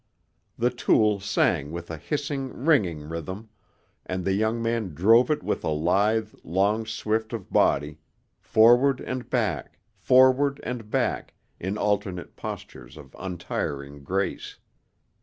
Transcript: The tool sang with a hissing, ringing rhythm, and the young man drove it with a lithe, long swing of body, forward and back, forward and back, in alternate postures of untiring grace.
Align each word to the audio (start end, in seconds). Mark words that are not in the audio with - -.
The 0.57 0.71
tool 0.71 1.19
sang 1.19 1.69
with 1.71 1.91
a 1.91 1.97
hissing, 1.97 2.51
ringing 2.65 3.07
rhythm, 3.07 3.49
and 4.03 4.25
the 4.25 4.33
young 4.33 4.59
man 4.59 4.95
drove 4.95 5.29
it 5.29 5.43
with 5.43 5.63
a 5.63 5.69
lithe, 5.69 6.33
long 6.43 6.87
swing 6.87 7.21
of 7.33 7.51
body, 7.53 7.99
forward 8.39 8.99
and 8.99 9.29
back, 9.29 9.77
forward 9.99 10.59
and 10.63 10.89
back, 10.89 11.35
in 11.59 11.77
alternate 11.77 12.35
postures 12.35 12.97
of 12.97 13.15
untiring 13.19 14.01
grace. 14.03 14.57